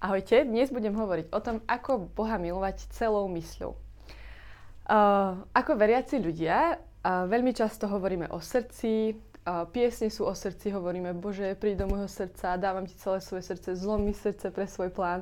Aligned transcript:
Ahojte, 0.00 0.48
dnes 0.48 0.72
budem 0.72 0.96
hovoriť 0.96 1.28
o 1.28 1.44
tom, 1.44 1.60
ako 1.68 2.08
Boha 2.16 2.40
milovať 2.40 2.88
celou 2.88 3.28
mysľou. 3.36 3.76
Uh, 3.76 5.44
ako 5.52 5.76
veriaci 5.76 6.16
ľudia, 6.16 6.80
uh, 6.80 7.28
veľmi 7.28 7.52
často 7.52 7.84
hovoríme 7.84 8.32
o 8.32 8.40
srdci, 8.40 9.12
uh, 9.12 9.68
piesne 9.68 10.08
sú 10.08 10.24
o 10.24 10.32
srdci, 10.32 10.72
hovoríme, 10.72 11.12
Bože, 11.12 11.52
príď 11.52 11.84
do 11.84 11.92
môjho 11.92 12.08
srdca, 12.08 12.56
dávam 12.56 12.88
ti 12.88 12.96
celé 12.96 13.20
svoje 13.20 13.44
srdce, 13.44 13.76
zlom 13.76 14.00
mi 14.08 14.16
srdce 14.16 14.48
pre 14.48 14.64
svoj 14.64 14.88
plán, 14.88 15.20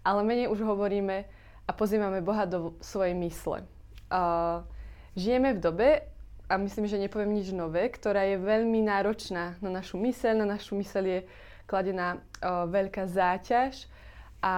ale 0.00 0.24
menej 0.24 0.48
už 0.48 0.64
hovoríme 0.64 1.28
a 1.68 1.70
pozývame 1.76 2.24
Boha 2.24 2.48
do 2.48 2.80
svojej 2.80 3.12
mysle. 3.20 3.60
Uh, 4.08 4.64
žijeme 5.20 5.52
v 5.52 5.60
dobe, 5.60 5.88
a 6.48 6.56
myslím, 6.56 6.88
že 6.88 6.96
nepoviem 6.96 7.28
nič 7.28 7.52
nové, 7.52 7.92
ktorá 7.92 8.24
je 8.24 8.40
veľmi 8.40 8.88
náročná 8.88 9.60
na 9.60 9.68
našu 9.68 10.00
myseľ, 10.00 10.32
na 10.40 10.56
našu 10.56 10.80
myseľ 10.80 11.04
je 11.12 11.20
kladená 11.68 12.24
uh, 12.40 12.64
veľká 12.72 13.04
záťaž 13.04 13.92
a 14.44 14.54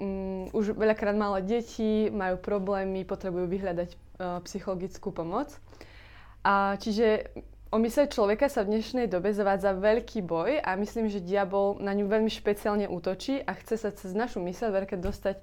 um, 0.00 0.48
už 0.56 0.72
veľakrát 0.72 1.12
malé 1.12 1.44
deti 1.44 2.08
majú 2.08 2.40
problémy, 2.40 3.04
potrebujú 3.04 3.44
vyhľadať 3.44 3.90
uh, 3.92 4.40
psychologickú 4.48 5.12
pomoc. 5.12 5.52
A 6.40 6.80
čiže 6.80 7.28
o 7.68 7.76
mysle 7.76 8.08
človeka 8.08 8.48
sa 8.48 8.64
v 8.64 8.72
dnešnej 8.72 9.06
dobe 9.12 9.36
zavádza 9.36 9.76
veľký 9.76 10.24
boj 10.24 10.64
a 10.64 10.74
myslím, 10.80 11.12
že 11.12 11.20
diabol 11.20 11.76
na 11.76 11.92
ňu 11.92 12.08
veľmi 12.08 12.32
špeciálne 12.32 12.88
útočí 12.88 13.44
a 13.44 13.52
chce 13.52 13.84
sa 13.84 13.92
cez 13.92 14.16
našu 14.16 14.40
myseľ 14.40 14.82
veľké 14.82 14.96
dostať 14.96 15.36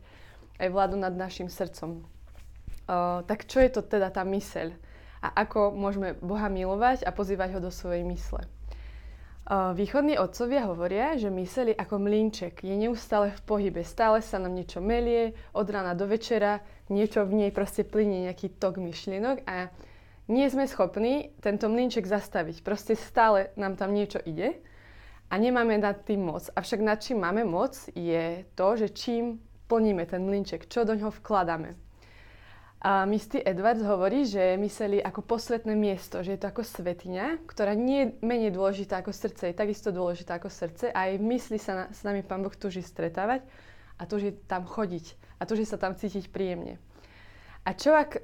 aj 0.59 0.67
vládu 0.73 0.97
nad 0.97 1.13
našim 1.13 1.47
srdcom. 1.47 2.01
Uh, 2.89 3.21
tak 3.29 3.45
čo 3.45 3.61
je 3.61 3.69
to 3.69 3.85
teda 3.85 4.09
tá 4.09 4.25
myseľ? 4.25 4.73
A 5.21 5.45
ako 5.45 5.77
môžeme 5.77 6.17
Boha 6.17 6.49
milovať 6.49 7.05
a 7.05 7.13
pozývať 7.13 7.53
ho 7.53 7.59
do 7.61 7.69
svojej 7.69 8.01
mysle? 8.01 8.41
Východní 9.49 10.13
otcovia 10.21 10.69
hovoria, 10.69 11.17
že 11.17 11.33
mysel 11.33 11.73
je 11.73 11.81
ako 11.81 11.97
mlinček, 11.97 12.61
je 12.61 12.75
neustále 12.77 13.33
v 13.33 13.41
pohybe, 13.49 13.81
stále 13.81 14.21
sa 14.21 14.37
nám 14.37 14.53
niečo 14.53 14.77
melie, 14.77 15.33
od 15.57 15.65
rána 15.65 15.97
do 15.97 16.05
večera, 16.05 16.61
niečo 16.93 17.25
v 17.25 17.33
nej 17.33 17.49
proste 17.49 17.81
plynie 17.81 18.29
nejaký 18.29 18.61
tok 18.61 18.77
myšlienok 18.77 19.41
a 19.49 19.73
nie 20.29 20.45
sme 20.53 20.69
schopní 20.69 21.33
tento 21.41 21.65
mlinček 21.65 22.05
zastaviť. 22.05 22.61
Proste 22.61 22.93
stále 22.93 23.49
nám 23.57 23.73
tam 23.73 23.89
niečo 23.89 24.21
ide 24.21 24.61
a 25.33 25.41
nemáme 25.41 25.81
nad 25.81 25.97
tým 26.05 26.29
moc. 26.29 26.45
Avšak 26.53 26.85
nad 26.85 27.01
čím 27.01 27.25
máme 27.25 27.41
moc 27.41 27.73
je 27.97 28.45
to, 28.53 28.77
že 28.77 28.93
čím 28.93 29.41
plníme 29.65 30.05
ten 30.05 30.29
mlinček, 30.29 30.69
čo 30.69 30.85
do 30.85 30.93
ňoho 30.93 31.09
vkladáme. 31.25 31.88
A 32.79 33.03
Misty 33.03 33.43
Edwards 33.43 33.83
hovorí, 33.83 34.23
že 34.23 34.55
myseli 34.55 35.03
ako 35.03 35.19
posvetné 35.27 35.75
miesto, 35.75 36.23
že 36.23 36.35
je 36.35 36.39
to 36.39 36.47
ako 36.47 36.63
svetiňa, 36.63 37.43
ktorá 37.43 37.75
nie 37.75 38.07
je 38.07 38.11
menej 38.23 38.55
dôležitá 38.55 39.03
ako 39.03 39.11
srdce, 39.11 39.51
je 39.51 39.59
takisto 39.59 39.91
dôležitá 39.91 40.39
ako 40.39 40.47
srdce 40.47 40.87
a 40.95 41.11
aj 41.11 41.19
mysli 41.19 41.59
sa 41.59 41.75
na, 41.75 41.85
s 41.91 42.07
nami 42.07 42.23
Pán 42.23 42.39
Boh 42.39 42.55
túži 42.55 42.79
stretávať 42.79 43.43
a 43.99 44.07
túži 44.07 44.31
tam 44.47 44.63
chodiť 44.63 45.11
a 45.35 45.43
túži 45.43 45.67
sa 45.67 45.75
tam 45.75 45.91
cítiť 45.91 46.31
príjemne. 46.31 46.79
A 47.67 47.75
čo 47.75 47.91
ak 47.91 48.15
o, 48.15 48.23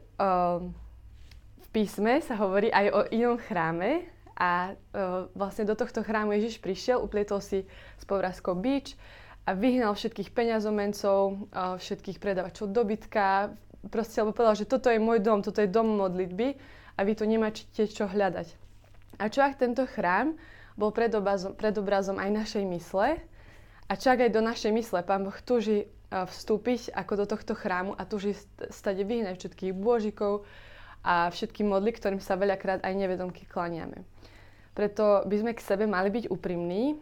v 1.59 1.67
písme 1.75 2.23
sa 2.23 2.39
hovorí 2.39 2.71
aj 2.71 2.85
o 2.95 3.01
inom 3.11 3.35
chráme 3.35 4.07
a 4.39 4.71
o, 4.71 5.27
vlastne 5.35 5.67
do 5.67 5.75
tohto 5.75 5.99
chrámu 5.99 6.31
Ježiš 6.31 6.63
prišiel, 6.63 7.03
uplietol 7.03 7.43
si 7.43 7.67
s 7.99 8.03
povrázkou 8.07 8.55
bič 8.55 8.95
a 9.45 9.53
vyhnal 9.53 9.93
všetkých 9.93 10.33
peňazomencov, 10.33 11.51
všetkých 11.53 12.17
predávačov 12.17 12.73
dobytka, 12.73 13.53
proste, 13.89 14.21
alebo 14.21 14.35
povedal, 14.35 14.57
že 14.57 14.69
toto 14.69 14.89
je 14.89 14.99
môj 15.01 15.21
dom, 15.21 15.41
toto 15.41 15.61
je 15.61 15.69
dom 15.69 15.85
modlitby 15.97 16.57
a 16.95 16.99
vy 17.03 17.11
tu 17.13 17.23
nemáte 17.27 17.65
čo 17.73 18.05
hľadať. 18.05 18.47
A 19.19 19.31
čo 19.31 19.43
ak 19.43 19.59
tento 19.59 19.87
chrám 19.87 20.35
bol 20.75 20.91
predobrazom, 20.91 21.55
predobrazom 21.55 22.19
aj 22.19 22.29
našej 22.31 22.63
mysle 22.67 23.19
a 23.87 23.93
čo 23.95 24.11
ak 24.11 24.27
aj 24.27 24.31
do 24.33 24.41
našej 24.43 24.71
mysle 24.75 24.99
Pán 25.05 25.23
Boh 25.23 25.35
túži 25.39 25.87
vstúpiť 26.11 26.93
ako 26.95 27.13
do 27.23 27.25
tohto 27.27 27.53
chrámu 27.57 27.97
a 27.97 28.07
túži 28.07 28.37
stať 28.71 29.03
vyhnať 29.03 29.35
všetkých 29.41 29.73
božikov 29.75 30.47
a 31.03 31.27
všetky 31.29 31.65
modly, 31.65 31.91
ktorým 31.91 32.21
sa 32.23 32.39
veľakrát 32.39 32.81
aj 32.85 32.93
nevedomky 32.95 33.43
klaniame. 33.45 34.05
Preto 34.75 35.23
by 35.27 35.35
sme 35.39 35.51
k 35.55 35.63
sebe 35.63 35.85
mali 35.87 36.11
byť 36.11 36.25
úprimní. 36.31 36.99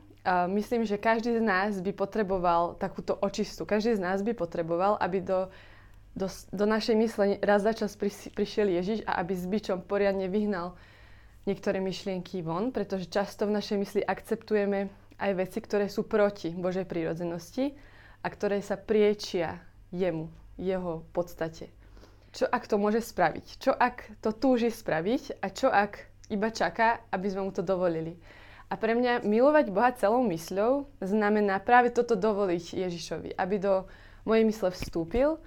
myslím, 0.47 0.87
že 0.87 1.01
každý 1.01 1.39
z 1.39 1.43
nás 1.43 1.81
by 1.81 1.91
potreboval 1.91 2.79
takúto 2.79 3.17
očistu. 3.19 3.67
Každý 3.67 3.99
z 3.99 4.01
nás 4.01 4.23
by 4.23 4.31
potreboval, 4.33 4.95
aby 5.01 5.19
do 5.19 5.51
do, 6.13 6.29
do 6.53 6.65
našej 6.69 6.95
mysle 6.97 7.25
raz 7.41 7.65
za 7.65 7.73
čas 7.73 7.97
prišiel 8.33 8.69
Ježiš 8.69 9.01
a 9.09 9.21
aby 9.21 9.33
s 9.33 9.49
bičom 9.49 9.81
poriadne 9.81 10.29
vyhnal 10.29 10.77
niektoré 11.49 11.81
myšlienky 11.81 12.45
von, 12.45 12.71
pretože 12.71 13.11
často 13.11 13.49
v 13.49 13.55
našej 13.57 13.77
mysli 13.81 14.01
akceptujeme 14.05 14.87
aj 15.19 15.31
veci, 15.35 15.59
ktoré 15.59 15.89
sú 15.89 16.05
proti 16.05 16.53
Božej 16.53 16.85
prírodzenosti 16.87 17.73
a 18.23 18.27
ktoré 18.29 18.63
sa 18.63 18.79
priečia 18.79 19.59
jemu, 19.91 20.29
jeho 20.55 21.03
podstate. 21.11 21.73
Čo 22.33 22.49
ak 22.49 22.65
to 22.65 22.81
môže 22.81 23.01
spraviť? 23.05 23.45
Čo 23.61 23.71
ak 23.77 24.21
to 24.21 24.33
túži 24.33 24.73
spraviť 24.73 25.43
a 25.43 25.47
čo 25.53 25.69
ak 25.69 26.01
iba 26.33 26.49
čaká, 26.49 27.05
aby 27.13 27.27
sme 27.29 27.45
mu 27.45 27.51
to 27.53 27.61
dovolili? 27.61 28.17
A 28.71 28.79
pre 28.79 28.97
mňa 28.97 29.21
milovať 29.21 29.69
Boha 29.69 29.93
celou 29.93 30.25
mysľou 30.25 30.89
znamená 30.97 31.61
práve 31.61 31.93
toto 31.93 32.17
dovoliť 32.17 32.73
Ježišovi, 32.73 33.37
aby 33.37 33.55
do 33.61 33.85
mojej 34.25 34.49
mysle 34.49 34.73
vstúpil 34.73 35.37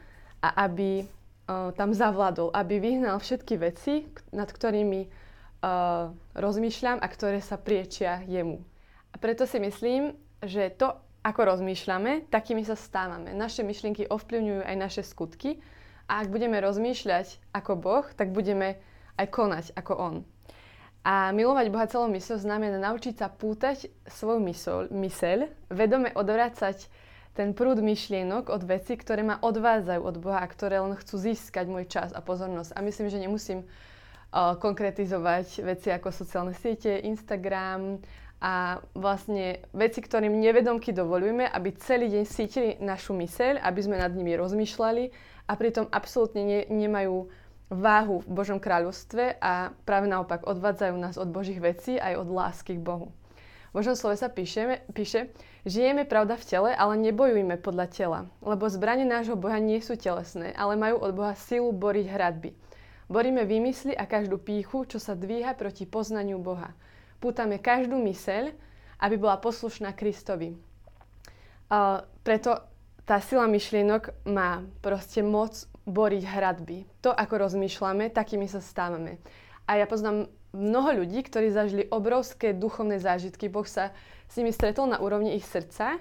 a 0.42 0.69
aby 0.69 1.04
uh, 1.04 1.72
tam 1.74 1.92
zavládol, 1.92 2.52
aby 2.52 2.80
vyhnal 2.80 3.20
všetky 3.20 3.54
veci, 3.60 4.08
nad 4.32 4.48
ktorými 4.48 5.00
uh, 5.06 6.12
rozmýšľam 6.34 6.98
a 7.00 7.06
ktoré 7.06 7.41
sa 7.41 7.56
priečia 7.60 8.24
jemu. 8.26 8.60
A 9.12 9.16
preto 9.16 9.48
si 9.48 9.56
myslím, 9.56 10.12
že 10.44 10.69
to, 10.76 10.92
ako 11.24 11.56
rozmýšľame, 11.56 12.28
takými 12.28 12.62
sa 12.62 12.76
stávame. 12.76 13.32
Naše 13.32 13.64
myšlienky 13.64 14.06
ovplyvňujú 14.06 14.62
aj 14.62 14.76
naše 14.76 15.02
skutky 15.02 15.58
a 16.06 16.22
ak 16.22 16.30
budeme 16.30 16.60
rozmýšľať 16.62 17.41
ako 17.50 17.72
Boh, 17.80 18.06
tak 18.14 18.30
budeme 18.30 18.78
aj 19.18 19.26
konať 19.32 19.66
ako 19.74 19.92
On. 19.97 20.16
A 21.06 21.30
milovať 21.30 21.66
Boha 21.70 21.86
celou 21.86 22.10
mysľou 22.10 22.42
znamená 22.42 22.82
naučiť 22.82 23.14
sa 23.14 23.30
pútať 23.30 23.91
svoju 24.10 24.42
myseľ, 24.42 24.91
myseľ 24.91 25.38
vedome 25.70 26.10
odvracať 26.10 27.05
ten 27.36 27.52
prúd 27.52 27.84
myšlienok 27.84 28.48
od 28.48 28.64
veci, 28.64 28.97
ktoré 28.97 29.20
ma 29.20 29.36
odvádzajú 29.36 30.00
od 30.00 30.16
Boha 30.16 30.41
a 30.41 30.48
ktoré 30.48 30.80
len 30.80 30.97
chcú 30.97 31.20
získať 31.20 31.69
môj 31.69 31.84
čas 31.84 32.16
a 32.16 32.24
pozornosť. 32.24 32.72
A 32.72 32.80
myslím, 32.80 33.12
že 33.12 33.20
nemusím 33.20 33.60
uh, 33.60 34.56
konkretizovať 34.56 35.60
veci 35.60 35.92
ako 35.92 36.08
sociálne 36.08 36.56
siete, 36.56 36.97
Instagram 37.04 38.00
a 38.41 38.80
vlastne 38.97 39.60
veci, 39.76 40.00
ktorým 40.00 40.32
nevedomky 40.32 40.97
dovolujeme, 40.97 41.44
aby 41.44 41.76
celý 41.76 42.08
deň 42.08 42.24
cítili 42.24 42.70
našu 42.80 43.12
myseľ, 43.12 43.60
aby 43.60 43.80
sme 43.84 44.00
nad 44.00 44.12
nimi 44.16 44.32
rozmýšľali 44.36 45.04
a 45.48 45.53
pritom 45.56 45.92
absolútne 45.92 46.41
ne, 46.41 46.60
nemajú 46.72 47.28
váhu 47.68 48.22
v 48.22 48.30
Božom 48.30 48.62
kráľovstve 48.62 49.42
a 49.42 49.74
práve 49.84 50.06
naopak 50.06 50.47
odvádzajú 50.47 50.94
nás 50.97 51.16
od 51.18 51.28
Božích 51.28 51.58
vecí 51.58 51.98
aj 51.98 52.16
od 52.22 52.28
lásky 52.30 52.78
k 52.78 52.84
Bohu. 52.84 53.10
Božom 53.76 53.92
slove 53.92 54.16
sa 54.16 54.32
píše, 54.32 54.81
píše, 54.97 55.28
žijeme 55.69 56.09
pravda 56.09 56.41
v 56.41 56.48
tele, 56.48 56.70
ale 56.72 56.97
nebojujme 56.97 57.60
podľa 57.60 57.87
tela, 57.92 58.20
lebo 58.41 58.72
zbranie 58.72 59.04
nášho 59.04 59.37
Boha 59.37 59.60
nie 59.60 59.84
sú 59.84 60.00
telesné, 60.00 60.56
ale 60.56 60.81
majú 60.81 60.97
od 61.04 61.12
Boha 61.12 61.37
silu 61.37 61.76
boriť 61.76 62.09
hradby. 62.09 62.56
Boríme 63.12 63.44
výmysly 63.44 63.92
a 63.92 64.09
každú 64.09 64.41
píchu, 64.41 64.88
čo 64.88 64.97
sa 64.97 65.12
dvíha 65.12 65.53
proti 65.53 65.84
poznaniu 65.84 66.41
Boha. 66.41 66.72
Pútame 67.20 67.60
každú 67.60 68.00
myseľ, 68.00 68.48
aby 68.97 69.15
bola 69.20 69.36
poslušná 69.44 69.92
Kristovi. 69.92 70.56
Uh, 71.69 72.00
preto 72.25 72.56
tá 73.04 73.20
sila 73.20 73.44
myšlienok 73.44 74.25
má 74.25 74.65
proste 74.81 75.20
moc 75.20 75.69
boriť 75.84 76.22
hradby. 76.25 76.88
To, 77.04 77.12
ako 77.12 77.44
rozmýšľame, 77.44 78.09
takými 78.09 78.48
sa 78.48 78.65
stávame. 78.65 79.20
A 79.66 79.82
ja 79.82 79.87
poznám 79.87 80.31
mnoho 80.54 81.04
ľudí, 81.04 81.21
ktorí 81.27 81.53
zažili 81.53 81.84
obrovské 81.93 82.56
duchovné 82.56 83.03
zážitky. 83.03 83.50
Boh 83.50 83.66
sa 83.66 83.93
s 84.31 84.38
nimi 84.41 84.50
stretol 84.50 84.88
na 84.88 84.99
úrovni 85.03 85.37
ich 85.37 85.44
srdca, 85.44 86.00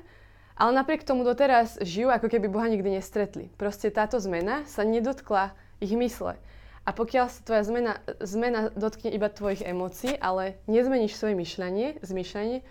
ale 0.55 0.71
napriek 0.71 1.03
tomu 1.03 1.27
doteraz 1.27 1.75
žijú, 1.83 2.07
ako 2.07 2.31
keby 2.31 2.47
Boha 2.47 2.71
nikdy 2.71 2.95
nestretli. 2.95 3.51
Proste 3.59 3.91
táto 3.91 4.15
zmena 4.23 4.63
sa 4.69 4.87
nedotkla 4.87 5.51
ich 5.83 5.91
mysle. 5.91 6.39
A 6.85 6.93
pokiaľ 6.93 7.25
sa 7.33 7.41
tvoja 7.41 7.63
zmena, 7.65 7.97
zmena 8.21 8.69
dotkne 8.77 9.09
iba 9.09 9.27
tvojich 9.27 9.65
emócií, 9.65 10.15
ale 10.21 10.61
nezmeníš 10.69 11.17
svoje 11.17 11.33
myšľanie, 11.33 11.99
zmyšľanie, 12.05 12.61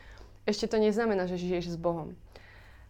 ešte 0.46 0.70
to 0.70 0.78
neznamená, 0.78 1.26
že 1.26 1.40
žiješ 1.40 1.74
s 1.74 1.76
Bohom. 1.76 2.14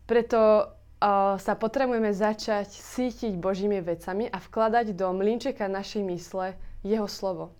Preto 0.05 0.69
uh, 0.69 1.41
sa 1.41 1.57
potrebujeme 1.57 2.13
začať 2.13 2.69
sítiť 2.69 3.41
Božími 3.41 3.81
vecami 3.81 4.29
a 4.29 4.37
vkladať 4.37 4.93
do 4.93 5.09
mlinčeka 5.17 5.65
našej 5.65 6.03
mysle 6.13 6.61
Jeho 6.85 7.09
slovo. 7.09 7.57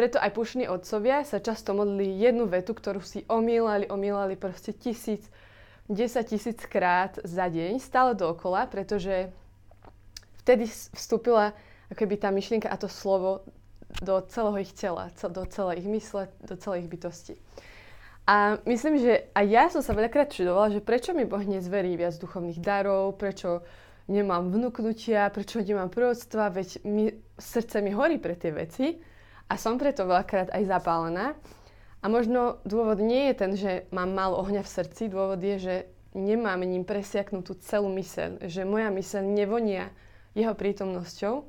Preto 0.00 0.16
aj 0.16 0.32
pušní 0.32 0.64
otcovia 0.64 1.28
sa 1.28 1.44
často 1.44 1.76
modlili 1.76 2.16
jednu 2.16 2.48
vetu, 2.48 2.72
ktorú 2.72 3.04
si 3.04 3.20
omýlali, 3.28 3.84
omýlali 3.84 4.32
proste 4.32 4.72
tisíc, 4.72 5.28
10 5.92 6.24
tisíc 6.24 6.56
krát 6.64 7.20
za 7.20 7.52
deň, 7.52 7.76
stále 7.76 8.16
dookola, 8.16 8.64
pretože 8.64 9.28
vtedy 10.40 10.64
vstúpila 10.96 11.52
akoby 11.92 12.16
tá 12.16 12.32
myšlienka 12.32 12.72
a 12.72 12.80
to 12.80 12.88
slovo 12.88 13.44
do 14.00 14.24
celého 14.24 14.64
ich 14.64 14.72
tela, 14.72 15.12
do 15.12 15.44
celej 15.44 15.84
ich 15.84 15.88
mysle, 15.92 16.32
do 16.48 16.56
celej 16.56 16.88
ich 16.88 16.92
bytosti. 16.96 17.36
A 18.24 18.56
myslím, 18.64 19.04
že 19.04 19.28
aj 19.36 19.46
ja 19.52 19.68
som 19.68 19.84
sa 19.84 19.92
veľakrát 19.92 20.32
čudovala, 20.32 20.72
že 20.72 20.80
prečo 20.80 21.12
mi 21.12 21.28
Boh 21.28 21.44
nezverí 21.44 22.00
viac 22.00 22.16
duchovných 22.16 22.56
darov, 22.56 23.20
prečo 23.20 23.60
nemám 24.08 24.48
vnúknutia, 24.48 25.28
prečo 25.28 25.60
nemám 25.60 25.92
proroctva, 25.92 26.48
veď 26.56 26.88
mi, 26.88 27.12
srdce 27.36 27.84
mi 27.84 27.92
horí 27.92 28.16
pre 28.16 28.32
tie 28.32 28.48
veci 28.48 29.09
a 29.50 29.58
som 29.58 29.74
preto 29.74 30.06
veľakrát 30.06 30.54
aj 30.54 30.62
zapálená. 30.70 31.34
A 32.00 32.06
možno 32.08 32.62
dôvod 32.64 33.02
nie 33.02 33.28
je 33.28 33.34
ten, 33.34 33.52
že 33.58 33.72
mám 33.90 34.14
málo 34.14 34.38
ohňa 34.40 34.62
v 34.62 34.72
srdci, 34.72 35.10
dôvod 35.10 35.42
je, 35.42 35.56
že 35.58 35.74
nemám 36.16 36.62
ním 36.62 36.86
presiaknutú 36.86 37.58
celú 37.60 37.90
myseľ, 37.90 38.46
že 38.46 38.62
moja 38.64 38.88
myseľ 38.88 39.22
nevonia 39.26 39.92
jeho 40.32 40.54
prítomnosťou 40.54 41.44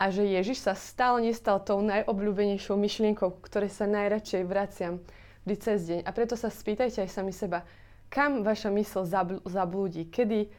a 0.00 0.04
že 0.10 0.26
Ježiš 0.26 0.64
sa 0.64 0.74
stále 0.74 1.30
nestal 1.30 1.62
tou 1.62 1.78
najobľúbenejšou 1.84 2.74
myšlienkou, 2.74 3.38
ktorej 3.44 3.70
sa 3.70 3.86
najradšej 3.86 4.42
vraciam 4.48 4.98
vždy 5.46 5.56
cez 5.60 5.78
deň. 5.86 6.00
A 6.02 6.10
preto 6.10 6.34
sa 6.34 6.50
spýtajte 6.50 7.04
aj 7.06 7.10
sami 7.12 7.30
seba, 7.30 7.62
kam 8.10 8.42
vaša 8.42 8.74
mysl 8.74 9.06
zabl- 9.06 9.44
zablúdi, 9.46 10.10
kedy, 10.10 10.50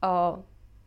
o, 0.00 0.40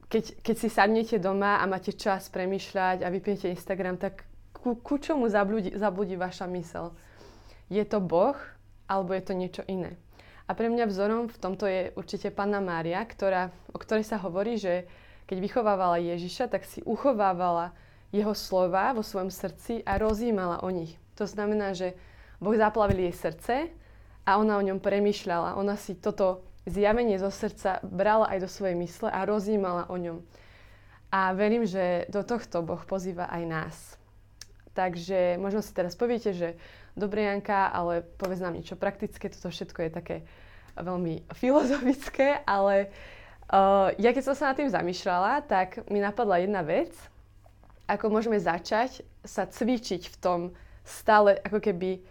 keď, 0.10 0.24
keď 0.42 0.56
si 0.58 0.68
sadnete 0.72 1.18
doma 1.22 1.62
a 1.62 1.70
máte 1.70 1.94
čas 1.94 2.28
premýšľať 2.34 3.06
a 3.06 3.08
vypnete 3.14 3.54
Instagram, 3.54 4.02
tak 4.02 4.26
ku, 4.66 4.74
ku 4.82 4.98
čomu 4.98 5.30
zablúdi, 5.30 5.78
zablúdi 5.78 6.18
vaša 6.18 6.50
mysl? 6.50 6.98
Je 7.70 7.86
to 7.86 8.02
Boh 8.02 8.34
alebo 8.90 9.14
je 9.14 9.22
to 9.22 9.38
niečo 9.38 9.62
iné? 9.70 9.94
A 10.50 10.58
pre 10.58 10.74
mňa 10.74 10.90
vzorom 10.90 11.30
v 11.30 11.38
tomto 11.38 11.70
je 11.70 11.94
určite 11.94 12.34
Panna 12.34 12.62
Mária, 12.62 13.02
ktorá, 13.06 13.54
o 13.70 13.78
ktorej 13.78 14.10
sa 14.10 14.18
hovorí, 14.18 14.58
že 14.58 14.90
keď 15.30 15.38
vychovávala 15.42 16.02
Ježiša, 16.02 16.50
tak 16.50 16.66
si 16.66 16.82
uchovávala 16.86 17.78
jeho 18.10 18.34
slova 18.34 18.94
vo 18.94 19.06
svojom 19.06 19.30
srdci 19.30 19.86
a 19.86 20.02
rozímala 20.02 20.62
o 20.66 20.70
nich. 20.70 20.98
To 21.18 21.30
znamená, 21.30 21.74
že 21.78 21.98
Boh 22.42 22.54
zaplavil 22.58 23.10
jej 23.10 23.14
srdce 23.14 23.54
a 24.26 24.38
ona 24.38 24.58
o 24.58 24.66
ňom 24.66 24.82
premýšľala. 24.82 25.58
Ona 25.58 25.78
si 25.78 25.98
toto 25.98 26.46
zjavenie 26.70 27.18
zo 27.18 27.34
srdca 27.34 27.82
brala 27.82 28.30
aj 28.34 28.46
do 28.46 28.50
svojej 28.50 28.78
mysle 28.78 29.10
a 29.10 29.26
rozímala 29.26 29.90
o 29.90 29.98
ňom. 29.98 30.22
A 31.10 31.34
verím, 31.34 31.66
že 31.66 32.06
do 32.14 32.22
tohto 32.22 32.62
Boh 32.62 32.82
pozýva 32.86 33.26
aj 33.34 33.44
nás. 33.50 33.78
Takže 34.76 35.40
možno 35.40 35.64
si 35.64 35.72
teraz 35.72 35.96
poviete, 35.96 36.36
že 36.36 36.60
dobre 37.00 37.24
Janka, 37.24 37.72
ale 37.72 38.04
povedz 38.20 38.44
nám 38.44 38.60
niečo 38.60 38.76
praktické, 38.76 39.32
toto 39.32 39.48
všetko 39.48 39.80
je 39.88 39.92
také 39.92 40.16
veľmi 40.76 41.24
filozofické, 41.42 42.44
ale 42.44 42.92
uh, 43.48 43.96
ja 43.96 44.12
keď 44.12 44.24
som 44.28 44.36
sa 44.36 44.52
nad 44.52 44.60
tým 44.60 44.68
zamýšľala, 44.68 45.48
tak 45.48 45.88
mi 45.88 46.04
napadla 46.04 46.44
jedna 46.44 46.60
vec, 46.60 46.92
ako 47.88 48.12
môžeme 48.12 48.36
začať 48.36 49.08
sa 49.24 49.48
cvičiť 49.48 50.12
v 50.12 50.20
tom 50.20 50.40
stále 50.84 51.40
ako 51.40 51.64
keby 51.64 52.04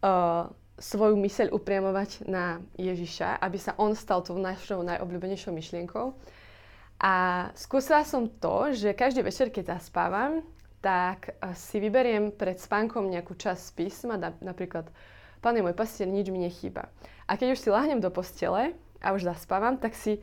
uh, 0.00 0.48
svoju 0.78 1.18
myseľ 1.18 1.52
upriamovať 1.52 2.24
na 2.24 2.62
Ježiša, 2.78 3.42
aby 3.42 3.58
sa 3.58 3.74
on 3.76 3.92
stal 3.98 4.22
tou 4.22 4.38
našou 4.38 4.80
najobľúbenejšou 4.86 5.50
myšlienkou. 5.50 6.14
A 6.98 7.14
skúsila 7.54 8.02
som 8.02 8.26
to, 8.26 8.74
že 8.74 8.94
každý 8.94 9.22
večer, 9.22 9.50
keď 9.50 9.78
zaspávam, 9.78 10.42
tak 10.78 11.34
si 11.58 11.82
vyberiem 11.82 12.30
pred 12.30 12.58
spánkom 12.58 13.10
nejakú 13.10 13.34
časť 13.34 13.62
z 13.62 13.70
písma, 13.74 14.14
napríklad 14.38 14.86
Pán 15.38 15.54
je 15.54 15.62
môj 15.62 15.74
pastier, 15.74 16.10
nič 16.10 16.34
mi 16.34 16.42
nechýba. 16.42 16.90
A 17.30 17.38
keď 17.38 17.54
už 17.54 17.62
si 17.62 17.68
lahnem 17.70 18.02
do 18.02 18.10
postele 18.10 18.74
a 18.98 19.14
už 19.14 19.30
zaspávam, 19.30 19.78
tak 19.78 19.94
si 19.94 20.18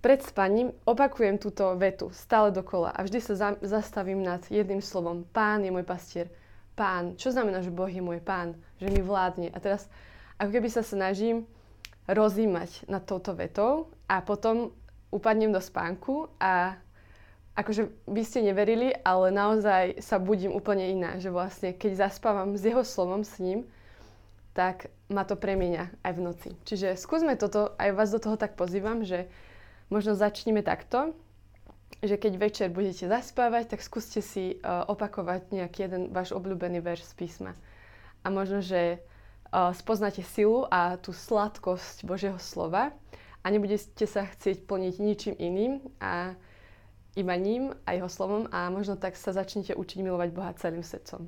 pred 0.00 0.24
spaním 0.24 0.72
opakujem 0.88 1.36
túto 1.36 1.76
vetu 1.76 2.08
stále 2.14 2.54
dokola 2.54 2.94
a 2.94 3.04
vždy 3.04 3.18
sa 3.20 3.34
za- 3.36 3.60
zastavím 3.60 4.24
nad 4.24 4.40
jedným 4.48 4.80
slovom. 4.80 5.28
Pán 5.28 5.60
je 5.66 5.72
môj 5.72 5.84
pastier, 5.84 6.32
pán. 6.72 7.20
Čo 7.20 7.36
znamená, 7.36 7.60
že 7.60 7.74
Boh 7.74 7.90
je 7.90 8.00
môj 8.00 8.22
pán? 8.24 8.56
Že 8.80 8.96
mi 8.96 9.00
vládne. 9.04 9.48
A 9.52 9.58
teraz 9.60 9.92
ako 10.40 10.56
keby 10.56 10.68
sa 10.72 10.80
snažím 10.80 11.44
rozímať 12.08 12.86
nad 12.88 13.04
touto 13.04 13.36
vetou 13.36 13.92
a 14.08 14.22
potom 14.22 14.72
upadnem 15.10 15.52
do 15.52 15.60
spánku 15.60 16.32
a 16.40 16.80
akože 17.56 17.88
by 18.04 18.22
ste 18.22 18.44
neverili, 18.44 18.92
ale 19.00 19.32
naozaj 19.32 20.04
sa 20.04 20.20
budím 20.20 20.52
úplne 20.52 20.92
iná, 20.92 21.16
že 21.16 21.32
vlastne 21.32 21.72
keď 21.72 22.08
zaspávam 22.08 22.52
s 22.54 22.62
jeho 22.62 22.84
slovom, 22.84 23.24
s 23.24 23.40
ním, 23.40 23.64
tak 24.52 24.92
ma 25.08 25.24
to 25.24 25.36
premieňa 25.36 25.92
aj 26.04 26.12
v 26.16 26.20
noci. 26.20 26.50
Čiže 26.64 26.96
skúsme 26.96 27.36
toto, 27.36 27.72
aj 27.80 27.96
vás 27.96 28.12
do 28.12 28.20
toho 28.20 28.36
tak 28.36 28.56
pozývam, 28.56 29.04
že 29.04 29.28
možno 29.88 30.16
začneme 30.16 30.60
takto, 30.60 31.16
že 32.04 32.20
keď 32.20 32.32
večer 32.36 32.68
budete 32.68 33.08
zaspávať, 33.08 33.72
tak 33.72 33.80
skúste 33.80 34.20
si 34.20 34.60
uh, 34.60 34.84
opakovať 34.88 35.52
nejaký 35.52 35.88
jeden 35.88 36.02
váš 36.12 36.36
obľúbený 36.36 36.84
verš 36.84 37.08
z 37.08 37.14
písma. 37.16 37.52
A 38.20 38.28
možno, 38.28 38.60
že 38.60 39.00
uh, 39.52 39.72
spoznáte 39.72 40.20
silu 40.20 40.68
a 40.68 41.00
tú 41.00 41.16
sladkosť 41.16 42.04
Božieho 42.04 42.36
slova 42.36 42.92
a 43.40 43.46
nebudete 43.48 44.04
sa 44.04 44.28
chcieť 44.28 44.66
plniť 44.66 44.94
ničím 44.98 45.34
iným 45.38 45.72
a 46.02 46.34
iba 47.16 47.34
ním 47.36 47.72
a 47.88 47.92
jeho 47.96 48.08
slovom 48.08 48.44
a 48.52 48.68
možno 48.70 48.96
tak 49.00 49.16
sa 49.16 49.32
začnete 49.32 49.72
učiť 49.72 49.98
milovať 50.04 50.28
Boha 50.30 50.52
celým 50.52 50.84
srdcom. 50.84 51.24